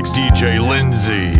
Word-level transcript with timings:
like 0.00 0.12
DJ 0.12 0.60
Lindsay. 0.60 1.39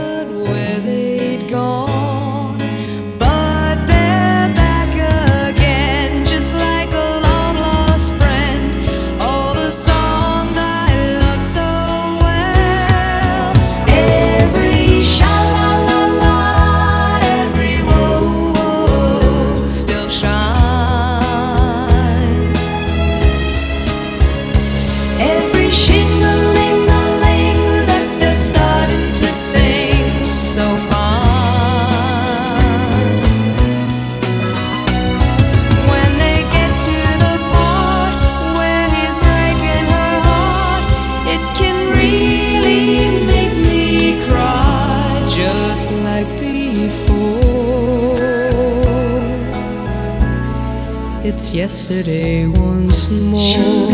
yesterday 51.71 52.45
once 52.47 53.09
more. 53.09 53.39
Sure. 53.39 53.90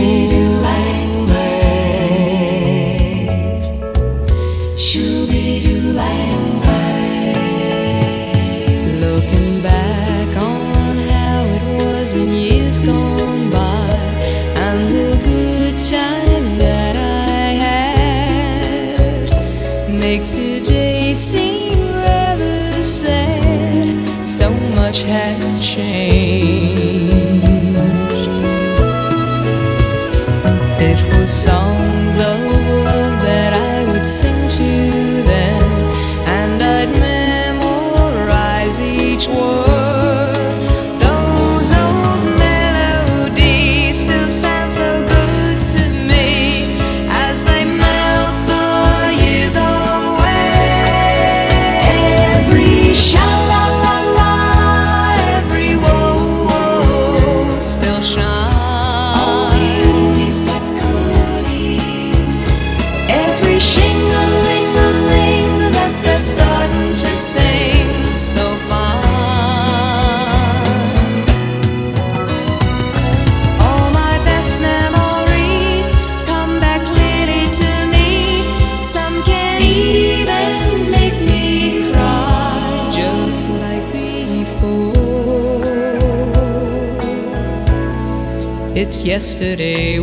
Yesterday 89.28 89.97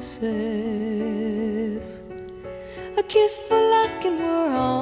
promises. 0.00 2.02
A 2.96 3.02
kiss 3.02 3.38
for 3.46 3.60
luck, 3.60 4.02
and 4.04 4.18
we're 4.18 4.56
on 4.56 4.79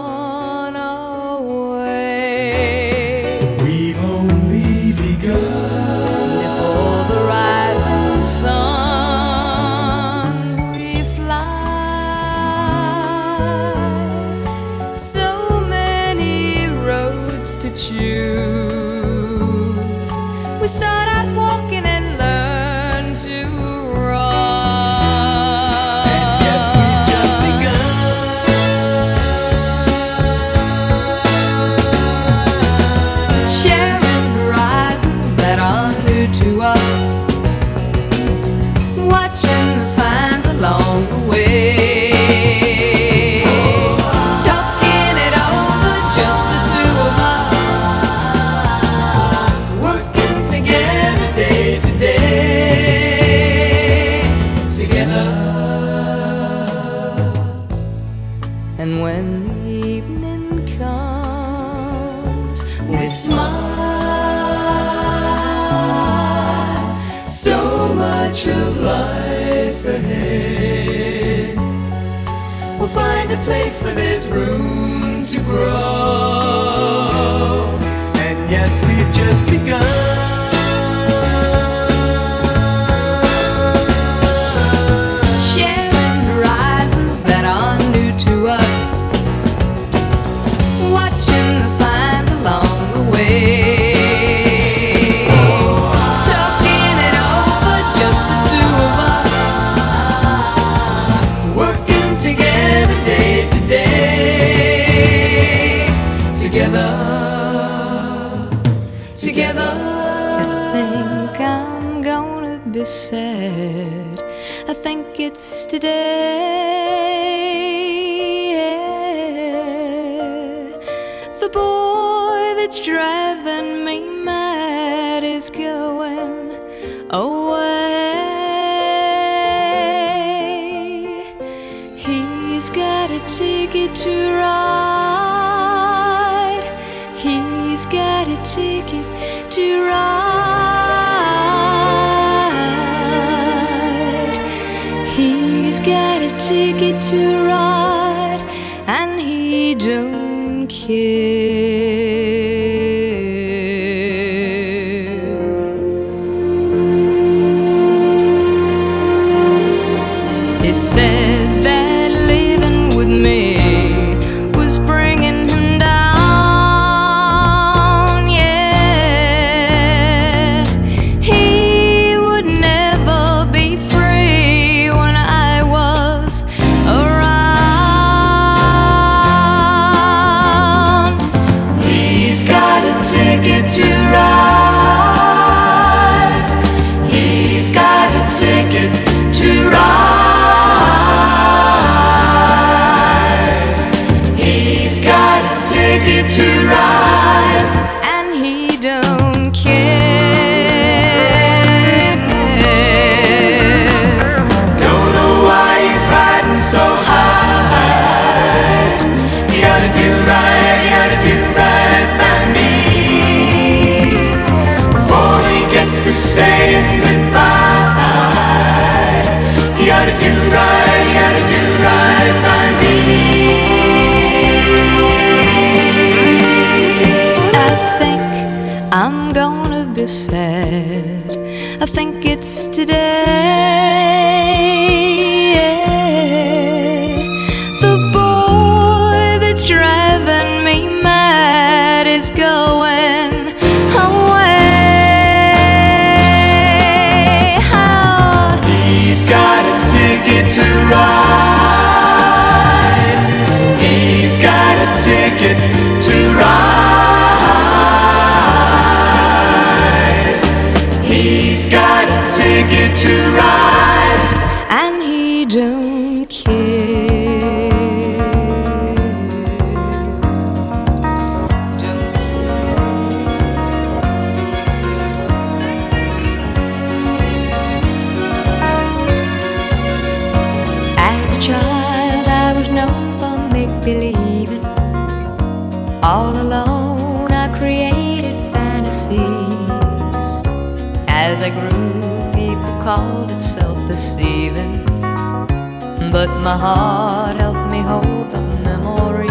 my 296.49 296.57
heart 296.57 297.37
helped 297.37 297.67
me 297.71 297.81
hold 297.81 298.27
the 298.33 298.41
memory. 298.69 299.29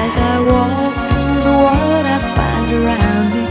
As 0.00 0.12
I 0.32 0.34
walk 0.50 0.94
through 1.08 1.38
the 1.48 1.56
world, 1.64 2.06
I 2.16 2.18
find 2.36 2.68
around 2.80 3.28
me 3.36 3.44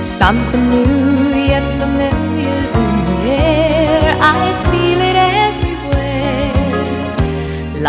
something 0.00 0.64
new 0.74 1.34
yet 1.52 1.64
familiar's 1.78 2.72
in 2.84 2.94
the 3.08 3.18
air. 3.30 4.02
I 4.34 4.44
feel 4.70 5.00
it 5.10 5.18
everywhere, 5.46 6.52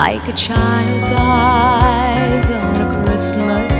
like 0.02 0.26
a 0.34 0.36
child's 0.48 1.12
eyes 1.16 2.46
on 2.52 2.74
a 2.86 2.88
Christmas 3.06 3.75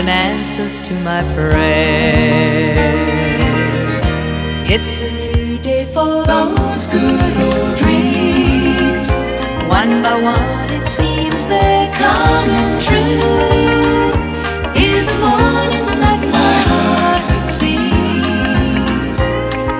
finding 0.00 0.14
answers 0.14 0.78
to 0.78 0.94
my 1.00 1.20
prayers. 1.34 2.72
It's 4.70 5.02
a 5.02 5.36
new 5.36 5.58
day 5.58 5.84
for 5.86 6.24
those 6.24 6.86
good 6.86 7.36
old 7.46 7.78
dreams. 7.78 9.10
One 9.68 10.02
by 10.02 10.20
one, 10.22 10.72
it 10.72 10.88
seems 10.88 11.46
they're 11.46 11.92
coming 11.94 12.80
true. 12.80 13.20
Is 14.74 15.08
a 15.08 15.18
morning 15.18 15.86
that 16.02 16.20
my 16.38 16.56
heart 16.70 17.22
could 17.28 17.50
see. 17.60 17.92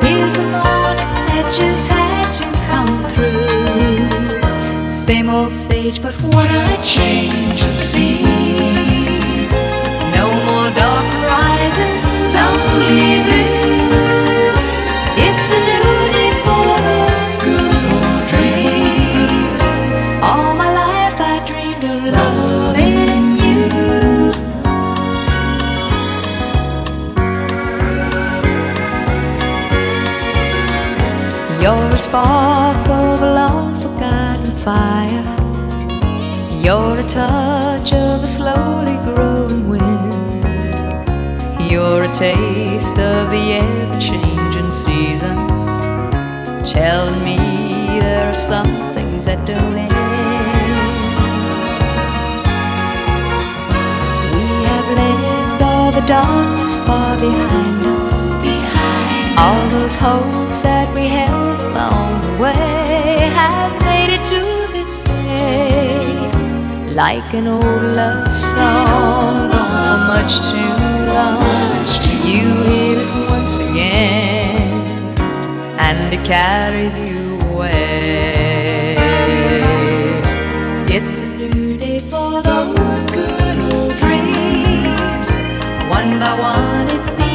Is 0.07 0.39
a 0.39 0.41
morning 0.43 1.13
that 1.31 1.47
just 1.51 1.89
had 1.89 2.31
to 2.41 2.47
come 2.69 2.95
through. 3.15 4.91
Same 4.91 5.31
old 5.31 5.53
stage, 5.53 6.03
but 6.03 6.15
what 6.35 6.51
a 6.51 6.83
change 6.83 7.63
of 7.63 7.77
scene. 7.77 8.30
Dark 10.77 11.09
horizons, 11.13 12.35
only 12.37 13.23
blue. 13.27 13.71
It's 15.27 15.49
day 15.51 16.31
for 16.45 16.71
those 16.87 17.37
good 17.45 17.85
old 17.95 18.25
dreams. 18.33 19.63
All 20.23 20.53
my 20.55 20.71
life 20.83 21.19
I 21.21 21.23
dreamed 21.49 21.85
of 21.93 22.01
loving 22.17 23.27
you. 23.45 23.61
You're 31.63 31.95
a 31.95 31.99
spark 31.99 32.89
of 32.89 33.23
a 33.23 33.35
long 33.35 33.75
forgotten 33.83 34.53
fire. 34.65 35.27
You're 36.65 36.97
a 36.97 37.07
touch 37.09 37.93
of 37.93 38.23
a 38.23 38.29
slowly 38.29 38.97
growing. 39.05 39.30
You're 41.91 42.03
a 42.05 42.13
taste 42.13 42.97
of 42.99 43.33
the 43.33 43.55
ever 43.55 43.99
changing 43.99 44.71
seasons. 44.71 45.59
Telling 46.63 47.25
me 47.25 47.37
there 47.99 48.31
are 48.31 48.35
some 48.51 48.71
things 48.95 49.25
that 49.25 49.45
don't 49.45 49.77
end. 49.77 49.91
We 54.37 54.47
have 54.71 54.89
left 55.03 55.63
all 55.65 55.91
the 55.91 56.07
darkness 56.07 56.79
far 56.87 57.17
behind 57.19 57.85
us. 57.85 58.35
Behind 58.45 59.39
All 59.41 59.69
those 59.71 59.97
hopes 59.97 60.63
that 60.63 60.87
we 60.95 61.09
held 61.09 61.61
along 61.61 62.21
the 62.21 62.35
way 62.41 63.33
have 63.35 63.73
made 63.83 64.15
it 64.15 64.23
to 64.31 64.41
this 64.77 64.99
day. 64.99 66.95
Like 66.95 67.35
an 67.35 67.49
old 67.49 67.83
love 67.99 68.31
song, 68.31 69.49
much 70.07 70.39
too 70.53 70.90
long. 71.15 71.71
You 72.31 72.49
it 72.65 73.01
once 73.29 73.59
again, 73.59 74.85
and 75.79 76.15
it 76.15 76.25
carries 76.25 76.97
you 76.99 77.41
away. 77.51 78.97
It's 80.87 81.23
a 81.23 81.27
new 81.55 81.77
day 81.77 81.99
for 81.99 82.43
those 82.43 83.11
good 83.11 83.59
old 83.73 83.95
dreams. 83.99 85.29
One 85.91 86.21
by 86.21 86.33
one, 86.39 86.89
it 86.89 87.05
seems 87.17 87.30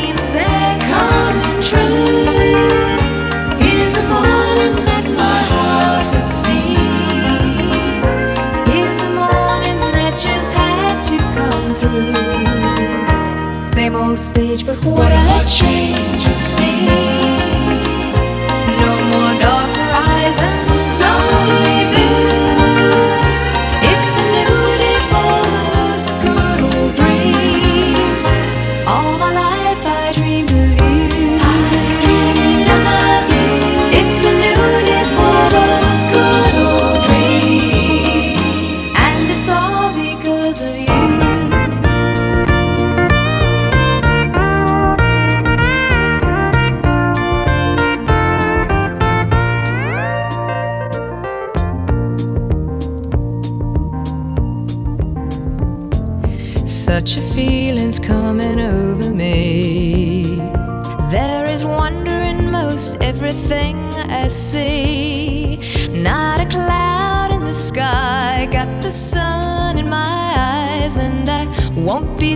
what 14.85 15.11
a 15.11 15.45
change 15.47 16.24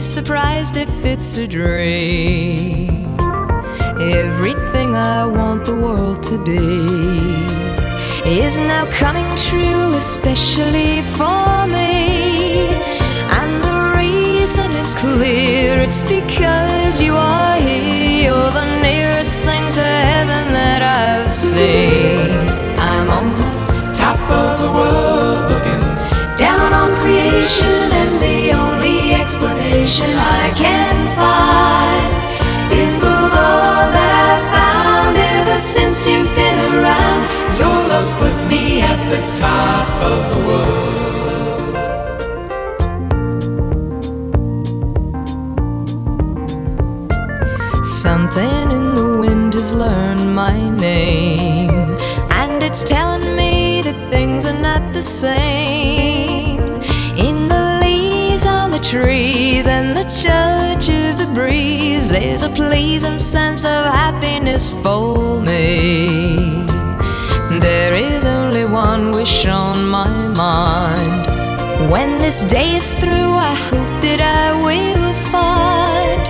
surprised 0.09 0.75
if 0.75 1.05
it's 1.05 1.37
a 1.37 1.45
dream. 1.45 3.15
Everything 4.01 4.95
I 4.95 5.23
want 5.25 5.65
the 5.65 5.75
world 5.75 6.23
to 6.23 6.43
be 6.43 6.65
is 8.25 8.57
now 8.57 8.85
coming 8.91 9.29
true, 9.35 9.93
especially 9.93 11.03
for 11.03 11.67
me. 11.67 12.69
And 13.39 13.51
the 13.63 13.77
reason 13.97 14.71
is 14.71 14.95
clear 14.95 15.79
it's 15.79 16.01
because 16.01 16.99
you 16.99 17.13
are 17.13 17.57
here. 17.59 18.23
You're 18.29 18.51
the 18.51 18.81
nearest 18.81 19.37
thing 19.39 19.71
to 19.73 19.83
heaven 19.83 20.53
that 20.53 20.81
I've 20.81 21.31
seen. 21.31 22.17
I'm 22.79 23.09
on 23.11 23.33
the 23.35 23.59
Top 23.93 24.19
of 24.31 24.59
the 24.61 24.71
world 24.71 25.51
looking 25.51 25.79
down 26.37 26.71
on 26.73 26.89
creation, 27.01 27.91
the 54.99 55.05
same. 55.05 56.59
In 57.15 57.47
the 57.47 57.79
leaves 57.81 58.45
on 58.45 58.69
the 58.69 58.79
trees 58.79 59.65
and 59.65 59.95
the 59.95 60.03
touch 60.03 60.89
of 60.89 61.17
the 61.17 61.31
breeze, 61.33 62.09
there's 62.09 62.43
a 62.43 62.49
pleasing 62.49 63.17
sense 63.17 63.63
of 63.63 63.85
happiness 63.85 64.73
for 64.83 65.39
me. 65.39 66.65
There 67.67 67.93
is 67.93 68.25
only 68.25 68.65
one 68.65 69.11
wish 69.11 69.45
on 69.45 69.87
my 69.87 70.09
mind. 70.45 71.89
When 71.89 72.17
this 72.17 72.43
day 72.43 72.71
is 72.75 72.91
through, 72.99 73.33
I 73.51 73.55
hope 73.69 73.93
that 74.05 74.19
I 74.19 74.51
will 74.67 75.13
find 75.31 76.21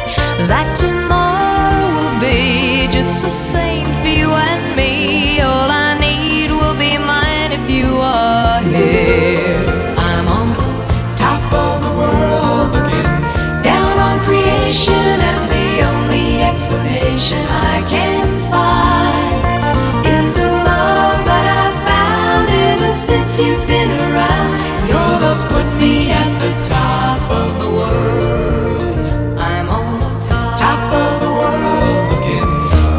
that 0.47 0.67
tomorrow 0.75 1.88
will 1.97 2.19
be 2.21 2.88
just 2.88 3.23
the 3.23 3.29
same 3.29 3.98
explanation 17.19 17.47
I 17.51 17.84
can 17.89 18.27
find 18.49 20.05
is 20.08 20.34
the 20.34 20.47
love 20.47 21.19
that 21.27 21.45
I've 21.60 21.79
found 21.84 22.47
ever 22.49 22.93
since 22.93 23.38
you've 23.38 23.67
been 23.67 23.91
around. 24.08 24.55
Your 24.88 25.10
love's 25.19 25.43
put 25.43 25.67
me 25.82 26.12
at 26.12 26.32
the 26.39 26.53
top 26.63 27.19
of 27.29 27.60
the 27.60 27.71
world. 27.75 29.38
I'm 29.38 29.67
on 29.67 29.99
the 29.99 30.27
top, 30.27 30.58
Top 30.58 30.93
of 30.93 31.19
the 31.19 31.32
world 31.39 32.03
looking 32.13 32.47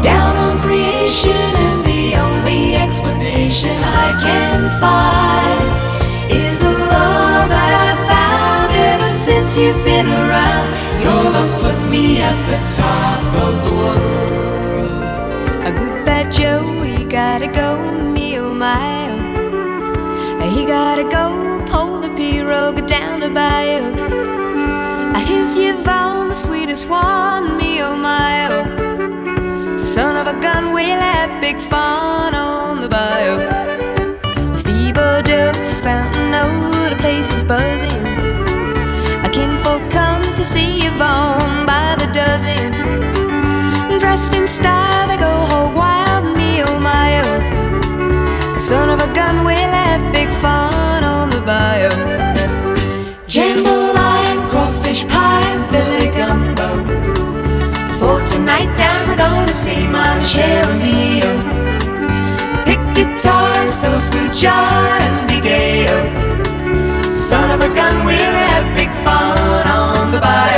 down 0.03 0.35
on 0.37 0.61
creation, 0.61 1.49
and 1.65 1.83
the 1.83 2.15
only 2.21 2.75
explanation 2.75 3.73
I 3.81 4.07
can 4.21 4.69
find 4.77 5.71
is 6.29 6.59
the 6.61 6.69
love 6.93 7.49
that 7.49 7.71
I've 7.85 8.01
found 8.05 8.69
ever 8.93 9.13
since 9.13 9.57
you've 9.57 9.83
been 9.83 10.05
around. 10.05 10.69
Your 11.01 11.23
love's 11.33 11.55
put 11.55 11.77
me 11.89 12.21
at 12.21 12.37
the 12.49 12.59
top 12.77 13.23
of 13.47 13.53
the 13.65 13.73
world. 13.75 14.10
Go 17.53 17.77
meal 18.01 18.45
oh 18.45 18.53
mile. 18.53 19.19
Oh. 20.41 20.49
He 20.49 20.65
gotta 20.65 21.03
go 21.03 21.63
pull 21.65 21.99
the 21.99 22.09
pirogue 22.09 22.85
down 22.87 23.19
the 23.19 23.29
bayou. 23.29 23.93
Here's 25.25 25.55
Yvonne, 25.55 26.29
the 26.29 26.35
sweetest 26.35 26.89
one, 26.89 27.57
me 27.57 27.81
oh 27.81 27.95
my 27.95 28.47
oh. 28.51 29.77
Son 29.77 30.15
of 30.15 30.27
a 30.27 30.39
gun, 30.41 30.73
we'll 30.73 30.99
have 30.99 31.41
big 31.41 31.59
fun 31.59 32.35
on 32.35 32.79
the 32.81 32.89
bayou. 32.89 33.37
Thibodeau, 34.63 35.53
Fountain, 35.81 36.33
oh, 36.35 36.89
the 36.89 36.95
place 36.97 37.29
is 37.31 37.43
buzzing. 37.43 38.01
Kinfolk 39.31 39.89
come 39.89 40.21
to 40.35 40.43
see 40.43 40.85
Yvonne 40.85 41.65
by 41.65 41.95
the 41.97 42.07
dozen. 42.11 42.73
Dressed 43.97 44.33
in 44.33 44.45
style, 44.45 45.10
bayou. 51.81 51.89
Jambalaya, 53.27 54.49
crawfish 54.49 55.05
pie, 55.07 55.57
Billy 55.71 56.09
gumbo. 56.11 56.69
For 57.97 58.21
tonight 58.25 58.69
we're 59.07 59.17
gonna 59.17 59.53
see 59.53 59.87
my 59.87 59.91
Mama 59.91 60.23
Cheramio. 60.23 61.31
Pick 62.65 62.81
guitar, 62.95 63.53
fill 63.79 64.01
fruit 64.09 64.33
jar, 64.33 64.99
and 65.05 65.27
be 65.27 65.39
gay 65.41 65.87
oh. 65.89 67.03
Son 67.05 67.51
of 67.51 67.61
a 67.61 67.73
gun, 67.73 68.05
we'll 68.05 68.15
have 68.15 68.75
big 68.75 68.91
fun 69.03 69.67
on 69.67 70.11
the 70.11 70.19
bayou. 70.19 70.50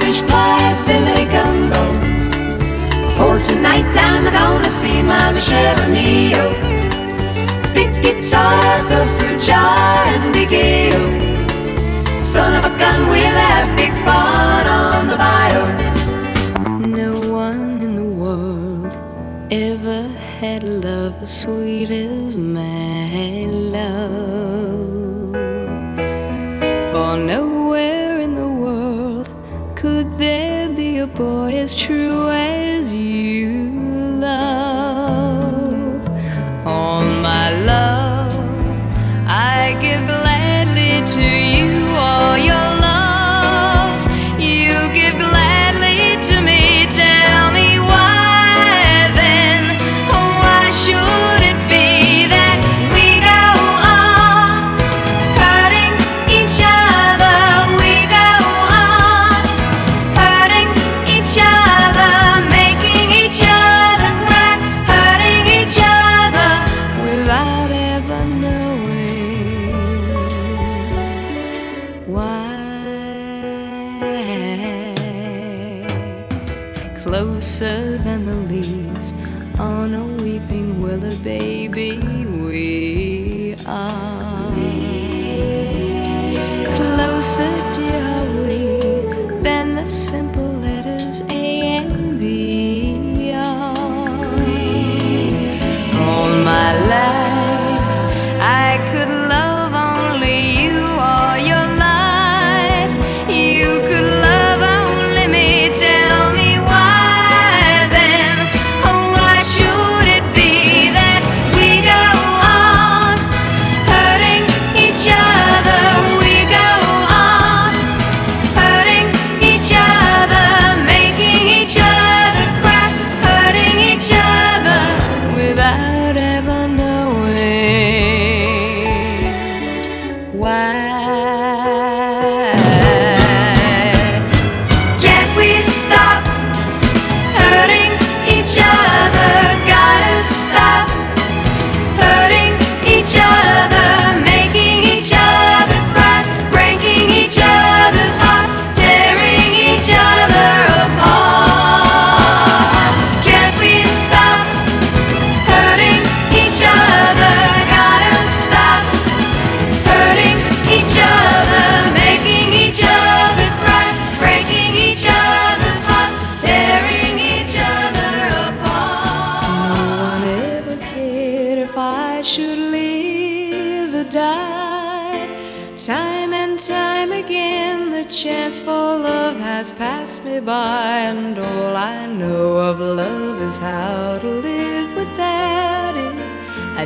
Fish 0.00 0.22
pie, 0.22 0.74
Billy 0.86 1.26
gumbo. 1.30 1.82
For 3.16 3.38
tonight 3.38 3.86
I'm 3.94 4.24
gonna 4.32 4.68
see 4.68 5.02
my 5.02 5.32
Michelle 5.32 5.88
Mio. 5.94 6.46
Big 7.74 7.92
guitar, 8.02 8.82
the 8.90 9.06
fruit 9.16 9.40
jar, 9.40 10.04
and 10.14 10.32
big 10.32 10.52
ale. 10.52 11.06
Son 12.18 12.52
of 12.58 12.64
a 12.64 12.76
gun, 12.78 13.06
we'll 13.10 13.38
have 13.50 13.76
big 13.76 13.92
fun 14.04 14.66
on 14.66 15.06
the 15.10 15.16
bayou. 15.22 15.66
No 17.02 17.12
one 17.30 17.80
in 17.86 17.94
the 17.94 18.10
world 18.22 18.92
ever 19.52 20.08
had 20.40 20.64
love 20.64 21.14
as 21.22 21.42
sweet 21.42 21.90
as 21.90 22.19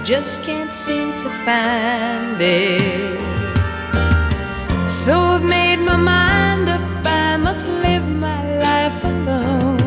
just 0.05 0.43
can't 0.43 0.73
seem 0.75 1.12
to 1.12 1.31
find 1.47 2.37
it. 2.38 3.19
So 4.87 5.14
I've 5.14 5.45
made 5.45 5.79
my 5.79 5.97
mind 5.97 6.69
up, 6.69 7.07
I 7.07 7.38
must 7.38 7.67
live 7.67 8.07
my 8.07 8.43
life 8.59 9.03
alone. 9.03 9.81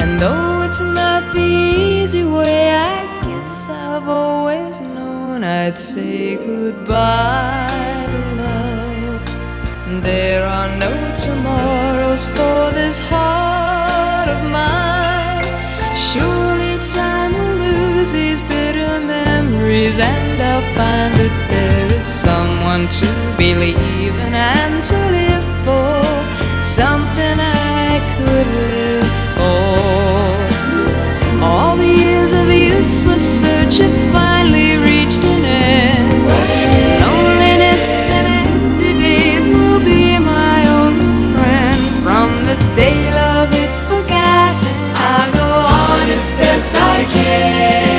And 0.00 0.18
though 0.18 0.62
it's 0.62 0.80
not 0.80 1.32
the 1.32 1.40
easy 1.40 2.24
way, 2.24 2.70
I 2.74 3.06
guess 3.22 3.68
I've 3.68 4.08
always 4.08 4.80
known 4.80 5.44
I'd 5.44 5.78
say 5.78 6.34
goodbye 6.34 8.08
to 8.12 8.22
love. 8.42 10.02
There 10.02 10.44
are 10.44 10.70
no 10.76 10.92
tomorrows 11.14 12.26
for 12.26 12.72
this 12.72 12.98
heart 12.98 14.28
of 14.28 14.42
mine. 14.50 15.44
Surely 15.94 16.78
time 16.82 17.32
will 17.32 17.56
lose 17.58 18.10
these 18.10 18.40
memories, 19.70 19.98
and 19.98 20.42
I'll 20.42 20.62
find 20.74 21.14
that 21.16 21.34
there 21.48 21.98
is 21.98 22.04
someone 22.04 22.88
to 22.88 23.06
believe 23.36 24.18
in 24.18 24.34
and 24.34 24.82
to 24.90 24.98
live 25.18 25.46
for. 25.64 26.02
Something 26.60 27.38
I 27.38 28.00
could 28.16 28.48
live 28.74 29.14
for. 29.36 30.34
All 31.44 31.76
the 31.76 31.86
years 31.86 32.32
of 32.32 32.50
useless 32.50 33.24
search 33.42 33.78
have 33.78 33.98
finally 34.12 34.76
reached 34.76 35.22
an 35.22 35.44
end. 35.44 36.10
Loneliness 37.04 37.86
and 38.16 38.26
empty 38.42 38.92
days 38.98 39.46
will 39.46 39.82
be 39.84 40.18
my 40.18 40.58
only 40.78 41.06
friend. 41.34 41.78
From 42.04 42.28
this 42.42 42.62
day 42.74 42.98
love 43.14 43.52
is 43.54 43.74
forgotten, 43.88 44.74
I'll 44.94 45.32
go 45.32 45.48
on 45.86 46.04
as 46.18 46.32
best 46.40 46.74
I 46.74 47.04
can. 47.14 47.89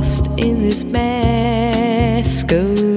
Lost 0.00 0.26
in 0.38 0.62
this 0.62 0.82
masquerade. 0.84 2.89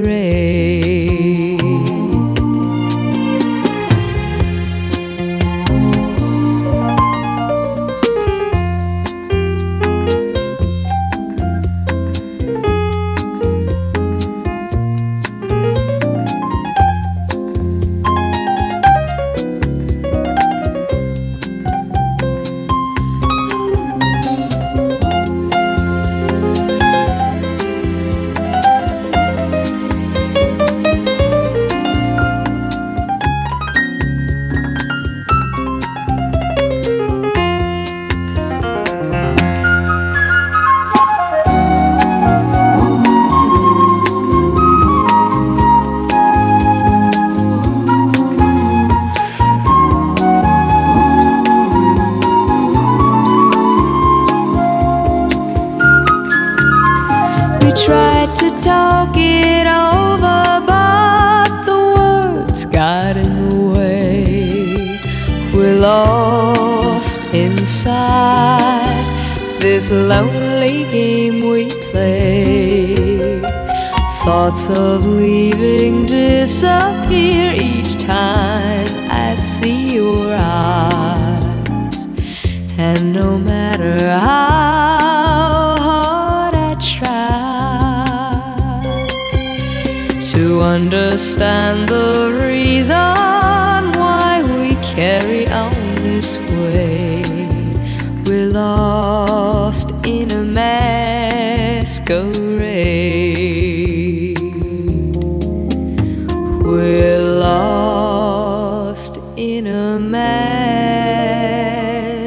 Lost 109.04 109.20
in 109.36 109.68
a 109.68 110.00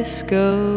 masquerade. 0.03 0.76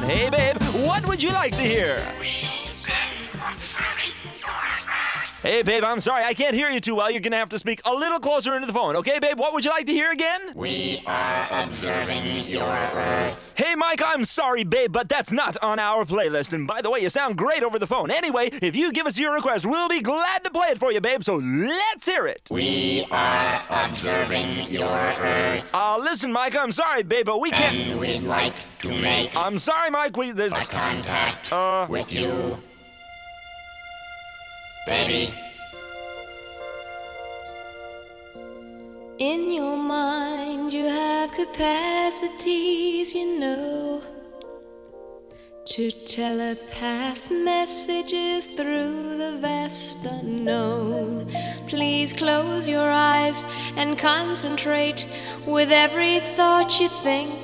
Phone. 0.00 0.08
Hey, 0.08 0.30
babe, 0.30 0.56
what 0.84 1.06
would 1.06 1.22
you 1.22 1.32
like 1.32 1.52
to 1.52 1.62
hear? 1.62 1.96
Hey, 5.56 5.62
babe, 5.62 5.84
I'm 5.84 6.00
sorry, 6.00 6.22
I 6.22 6.34
can't 6.34 6.54
hear 6.54 6.68
you 6.68 6.80
too 6.80 6.96
well. 6.96 7.10
You're 7.10 7.22
gonna 7.22 7.38
have 7.38 7.48
to 7.48 7.58
speak 7.58 7.80
a 7.86 7.90
little 7.94 8.20
closer 8.20 8.54
into 8.56 8.66
the 8.66 8.74
phone. 8.74 8.94
Okay, 8.96 9.18
babe, 9.20 9.38
what 9.38 9.54
would 9.54 9.64
you 9.64 9.70
like 9.70 9.86
to 9.86 9.92
hear 9.92 10.10
again? 10.12 10.52
We 10.54 10.98
are 11.06 11.46
observing 11.50 12.44
your 12.46 12.62
Earth. 12.68 13.54
Hey, 13.56 13.74
Mike, 13.74 14.02
I'm 14.04 14.26
sorry, 14.26 14.64
babe, 14.64 14.92
but 14.92 15.08
that's 15.08 15.32
not 15.32 15.56
on 15.62 15.78
our 15.78 16.04
playlist. 16.04 16.52
And 16.52 16.66
by 16.66 16.82
the 16.82 16.90
way, 16.90 17.00
you 17.00 17.08
sound 17.08 17.38
great 17.38 17.62
over 17.62 17.78
the 17.78 17.86
phone. 17.86 18.10
Anyway, 18.10 18.50
if 18.60 18.76
you 18.76 18.92
give 18.92 19.06
us 19.06 19.18
your 19.18 19.32
request, 19.32 19.64
we'll 19.64 19.88
be 19.88 20.02
glad 20.02 20.44
to 20.44 20.50
play 20.50 20.68
it 20.68 20.78
for 20.78 20.92
you, 20.92 21.00
babe. 21.00 21.24
So 21.24 21.36
let's 21.36 22.04
hear 22.04 22.26
it. 22.26 22.42
We 22.50 23.06
are 23.10 23.62
observing 23.70 24.66
your 24.70 24.84
Earth. 24.90 25.70
Uh, 25.72 25.96
listen, 26.02 26.32
Mike, 26.32 26.54
I'm 26.54 26.70
sorry, 26.70 27.02
babe, 27.02 27.24
but 27.24 27.40
we 27.40 27.50
can't. 27.50 27.74
And 27.74 27.98
we'd 27.98 28.20
like 28.24 28.52
to 28.80 28.88
make 29.00 29.34
I'm 29.34 29.58
sorry, 29.58 29.88
Mike. 29.88 30.18
We 30.18 30.32
there's. 30.32 30.52
A 30.52 30.56
contact 30.56 31.50
Uh. 31.50 31.86
with 31.88 32.12
you. 32.12 32.58
Baby, 34.86 35.34
In 39.18 39.50
your 39.50 39.78
mind, 39.78 40.74
you 40.74 40.84
have 40.84 41.32
capacities, 41.32 43.14
you 43.14 43.40
know, 43.40 44.02
to 45.64 45.90
telepath 45.90 47.30
messages 47.30 48.46
through 48.46 49.16
the 49.16 49.38
vast 49.40 50.04
unknown. 50.04 51.32
Please 51.66 52.12
close 52.12 52.68
your 52.68 52.90
eyes 52.90 53.46
and 53.78 53.98
concentrate 53.98 55.06
with 55.46 55.72
every 55.72 56.20
thought 56.36 56.78
you 56.78 56.88
think 56.88 57.42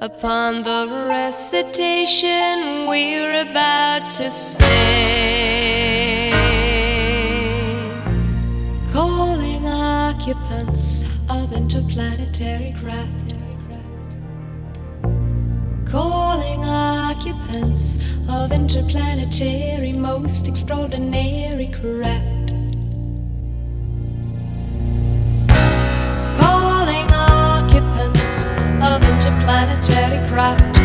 upon 0.00 0.62
the 0.62 1.06
recitation 1.08 2.86
we're 2.86 3.40
about 3.40 4.10
to 4.10 4.30
sing. 4.30 6.11
Of 10.72 11.52
interplanetary 11.52 12.74
craft. 12.80 13.34
Calling 15.84 16.64
occupants 16.64 17.98
of 18.30 18.52
interplanetary 18.52 19.92
most 19.92 20.48
extraordinary 20.48 21.66
craft. 21.66 22.54
Calling 26.40 27.08
occupants 27.12 28.48
of 28.80 29.04
interplanetary 29.04 30.26
craft. 30.30 30.78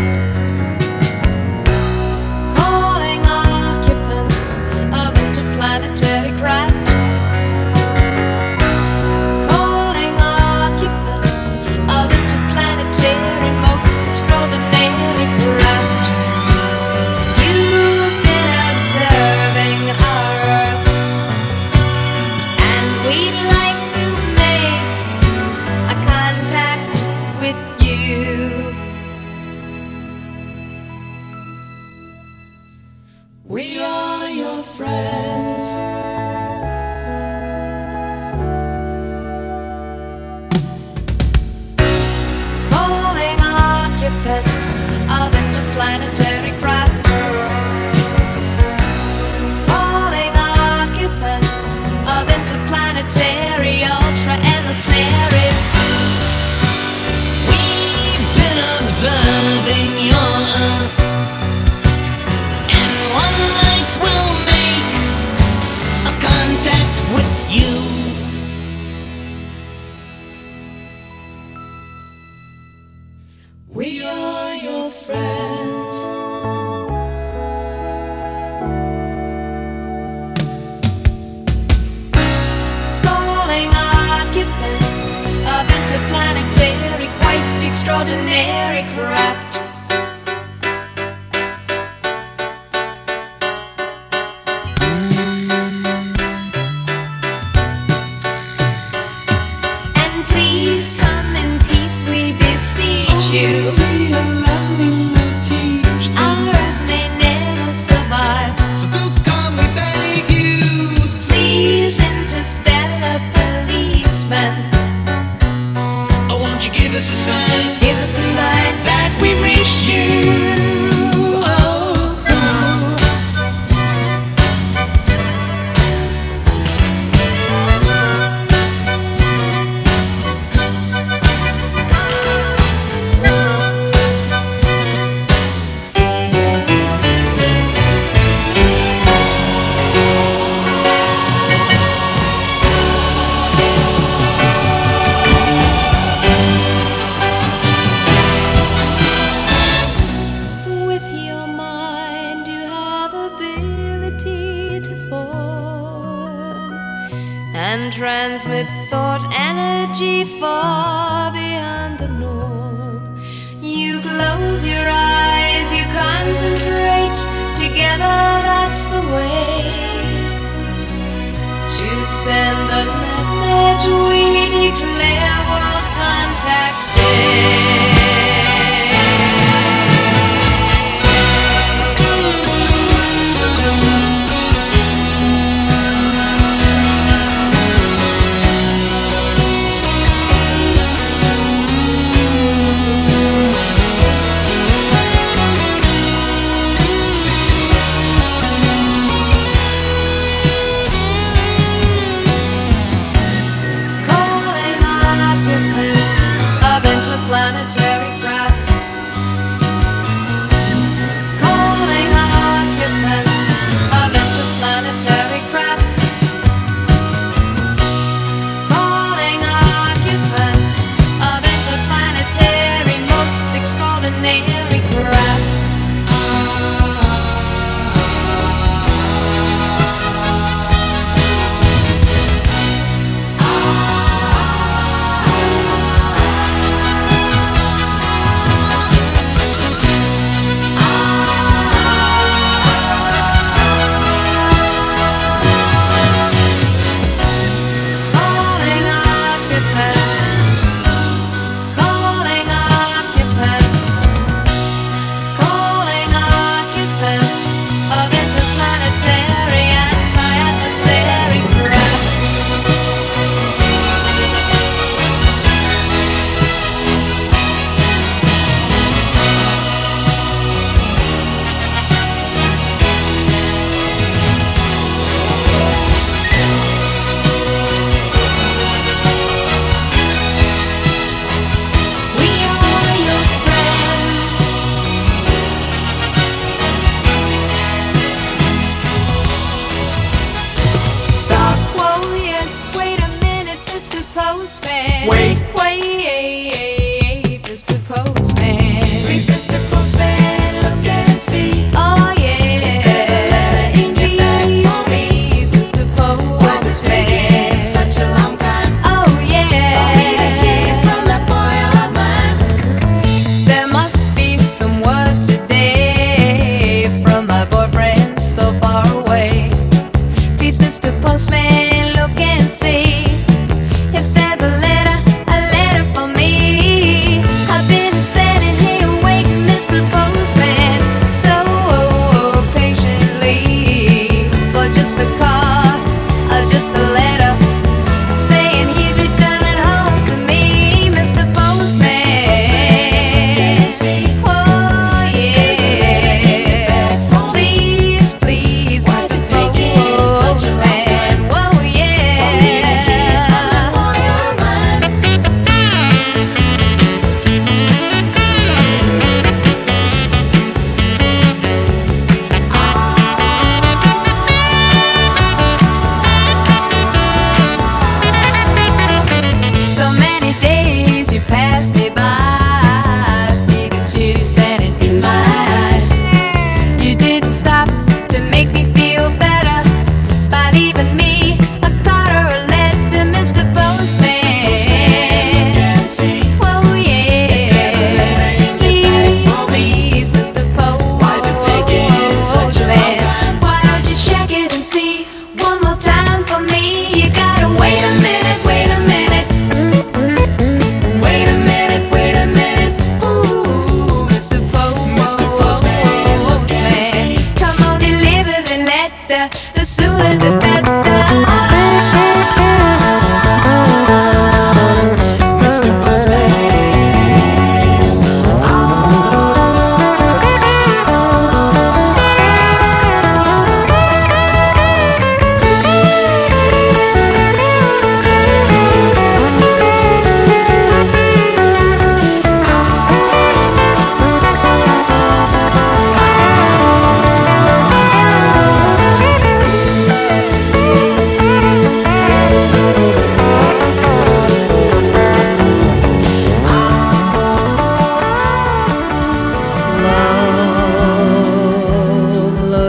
Oh, 116.99 117.03
won't 117.29 117.56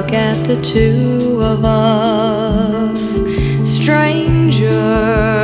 look 0.08 0.16
at 0.16 0.46
the 0.46 0.56
two 0.56 1.42
of 1.42 1.62
us, 1.66 3.20
strangers 3.70 5.37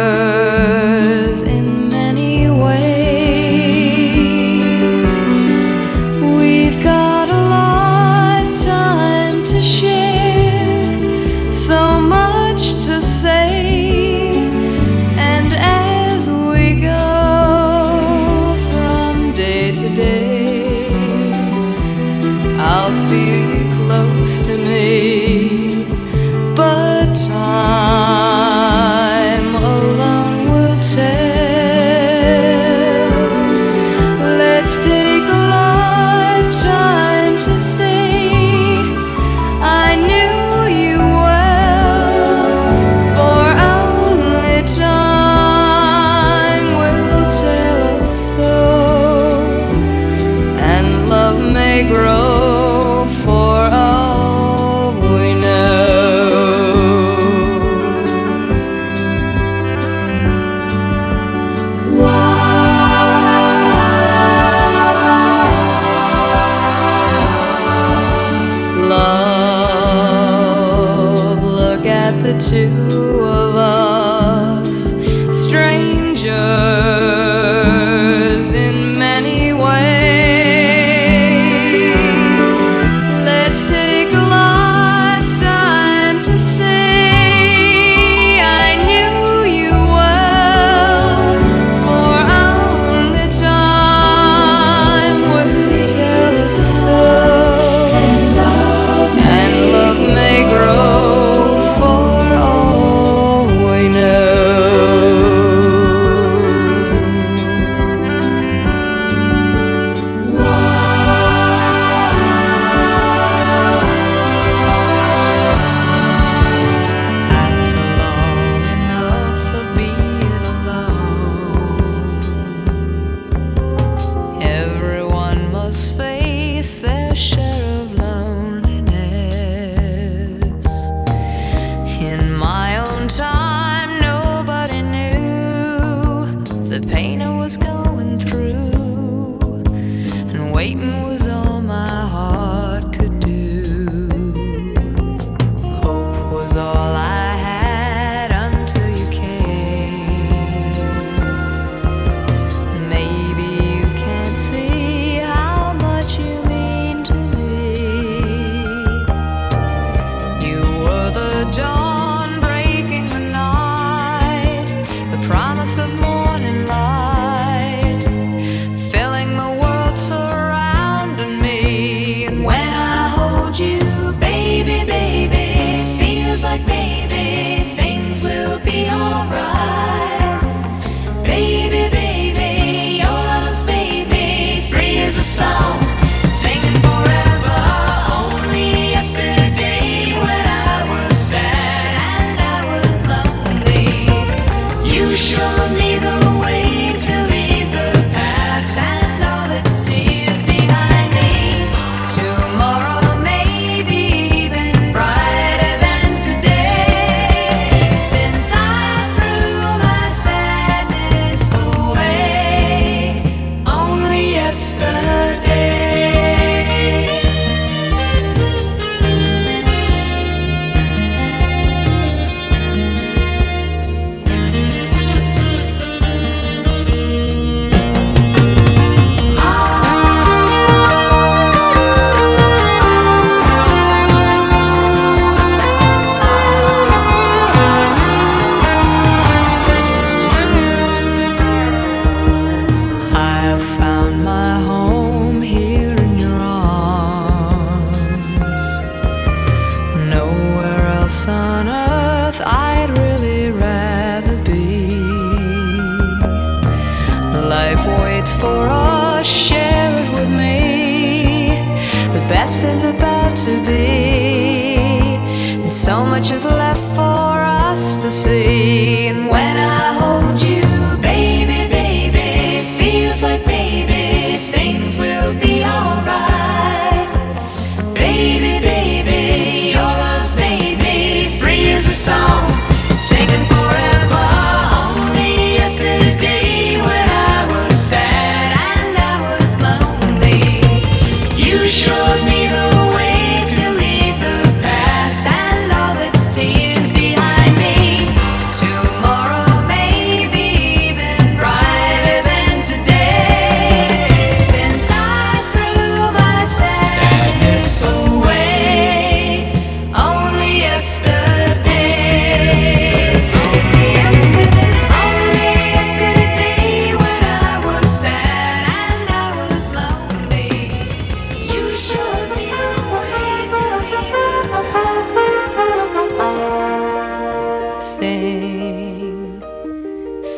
Only 214.65 215.14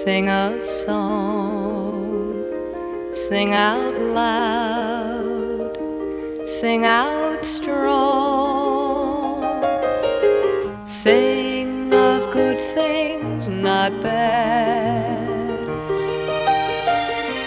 Sing 0.07 0.28
a 0.28 0.62
song, 0.62 2.44
sing 3.12 3.54
out 3.54 4.00
loud, 4.00 5.76
sing 6.44 6.84
out 6.84 7.44
strong. 7.44 9.42
Sing 10.84 11.92
of 11.92 12.30
good 12.30 12.57
things, 12.76 13.48
not 13.48 14.00
bad. 14.00 15.18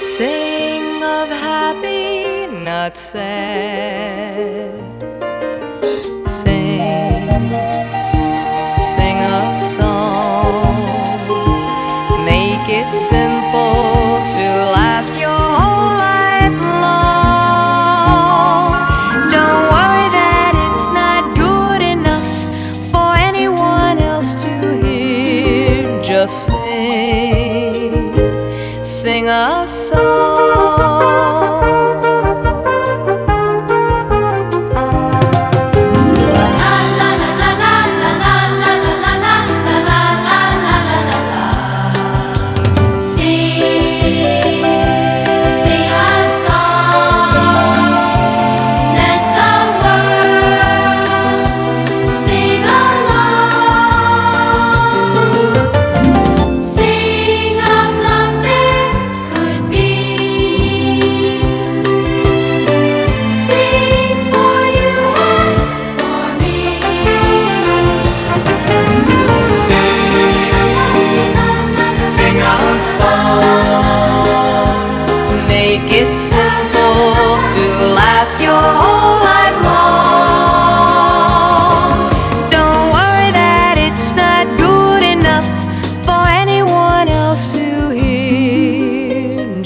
Sing 0.02 1.02
of 1.02 1.30
happy, 1.30 2.46
not 2.48 2.98
sad. 2.98 4.76
Sing, 6.28 7.26
sing 8.94 9.18
a 9.18 9.58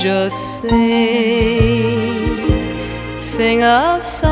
just 0.03 0.59
sing, 0.59 2.49
sing 3.17 3.63
us. 3.63 4.22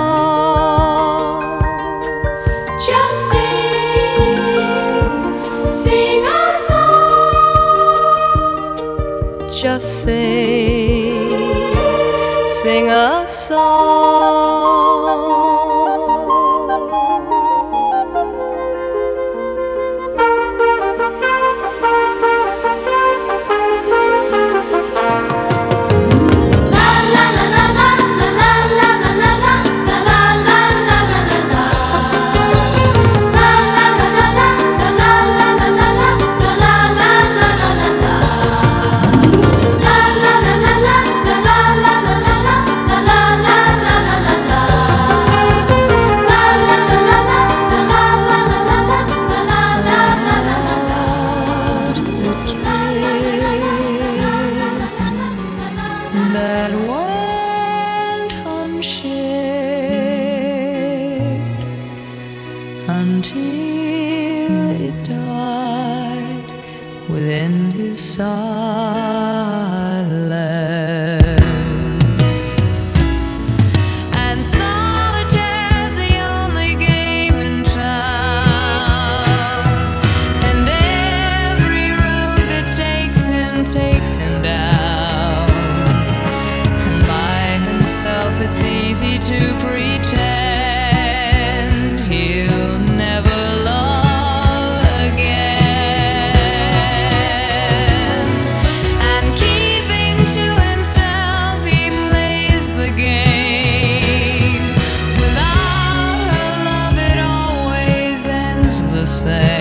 the 109.01 109.07
same 109.07 109.60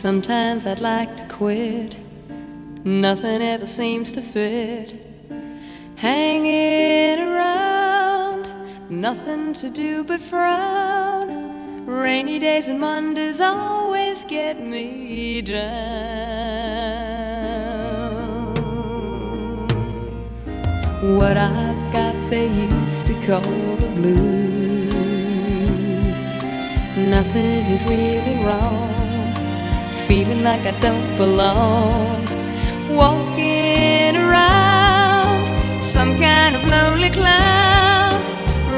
Sometimes 0.00 0.64
I'd 0.64 0.80
like 0.80 1.14
to 1.16 1.24
quit. 1.26 1.94
Nothing 2.84 3.42
ever 3.42 3.66
seems 3.66 4.12
to 4.12 4.22
fit. 4.22 4.94
Hanging 5.96 7.18
around, 7.28 8.48
nothing 8.88 9.52
to 9.52 9.68
do 9.68 10.02
but 10.02 10.22
frown. 10.22 11.84
Rainy 11.84 12.38
days 12.38 12.68
and 12.68 12.80
Mondays 12.80 13.42
always 13.42 14.24
get 14.24 14.58
me 14.58 15.42
down. 15.42 15.60
What 21.18 21.36
I've 21.36 21.92
got 21.92 22.14
they 22.30 22.48
used 22.48 23.06
to 23.06 23.12
call 23.26 23.76
the 23.76 23.88
blues. 23.96 24.94
Nothing 26.96 27.66
is 27.74 27.82
really 27.82 28.42
wrong. 28.46 28.99
Feeling 30.10 30.42
like 30.42 30.66
I 30.66 30.72
don't 30.80 31.16
belong. 31.16 32.26
Walking 32.90 34.16
around 34.16 35.80
some 35.80 36.18
kind 36.18 36.56
of 36.56 36.64
lonely 36.66 37.10
clown. 37.10 38.20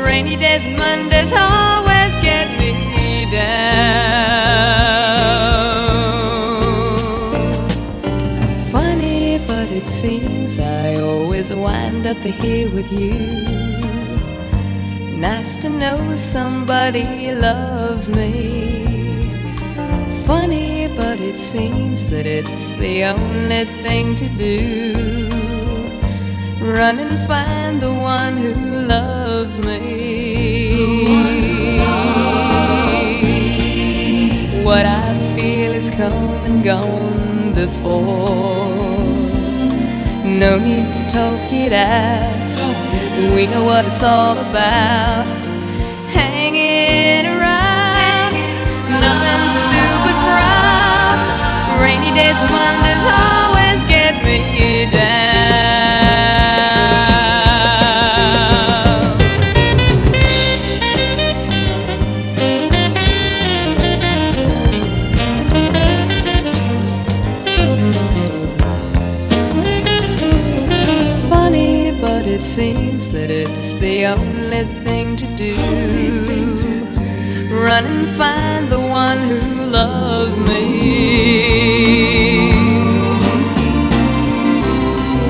Rainy 0.05 0.37
days 0.37 0.67
and 0.67 0.77
Mondays 0.77 1.33
always 1.33 2.15
get 2.17 2.49
me 2.59 3.25
down. 3.33 3.63
Funny, 8.71 9.39
but 9.47 9.71
it 9.73 9.89
seems 9.89 10.59
I 10.59 10.97
always 10.97 11.51
wind 11.51 12.07
up 12.07 12.19
here 12.19 12.69
with 12.69 12.93
you. 12.93 13.15
Nice 15.17 15.57
to 15.63 15.71
know 15.71 16.15
somebody 16.15 17.33
loves 17.33 18.11
me. 18.11 18.82
It 21.25 21.39
seems 21.39 22.05
that 22.07 22.27
it's 22.27 22.71
the 22.73 23.05
only 23.05 23.65
thing 23.85 24.17
to 24.17 24.29
do. 24.29 25.29
Run 26.61 26.99
and 26.99 27.19
find 27.27 27.81
the 27.81 27.93
one 27.93 28.37
who 28.37 28.53
loves 28.87 29.57
me. 29.59 29.83
What 34.65 34.85
I 34.85 35.35
feel 35.35 35.73
is 35.73 35.91
come 35.91 36.31
and 36.49 36.63
gone 36.65 37.53
before. 37.55 38.67
No 40.25 40.59
need 40.59 40.93
to 40.93 41.03
talk 41.09 41.53
it 41.53 41.73
out. 41.73 42.53
We 43.35 43.47
know 43.47 43.65
what 43.65 43.85
it's 43.87 44.03
all 44.03 44.37
about. 44.37 45.27
Hanging 46.09 47.27
around, 47.27 48.35
nothing 49.01 49.43
to 49.55 49.61
do 49.61 49.71
but 49.71 49.71
frown. 49.71 49.72
Rainy 51.83 52.13
days 52.13 52.39
and 52.41 52.51
Mondays 52.53 53.07
always 53.07 53.85
get 53.85 54.15
me 54.25 54.87
down. 54.93 55.23
Funny, 71.29 71.93
but 72.01 72.27
it 72.27 72.43
seems 72.43 73.09
that 73.09 73.31
it's 73.31 73.75
the 73.75 74.07
only 74.07 74.65
thing 74.85 75.17
to 75.17 75.27
do. 75.37 75.57
Run 77.53 77.85
and 77.85 78.09
find 78.09 78.69
the 78.69 78.81
one 78.81 79.19
who 79.19 79.52
loves 79.85 80.39
me. 80.39 80.63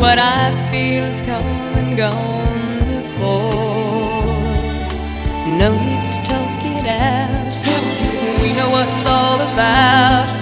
What 0.02 0.18
I 0.18 0.44
feel 0.70 1.04
has 1.10 1.22
come 1.22 1.44
and 1.80 1.96
gone 1.96 2.78
before. 2.96 4.26
No 5.62 5.70
need 5.86 6.04
to 6.14 6.20
talk 6.30 6.60
it 6.76 6.86
out. 7.10 7.56
We 8.42 8.52
know 8.58 8.68
what 8.74 8.86
it's 8.94 9.06
all 9.06 9.40
about. 9.52 10.41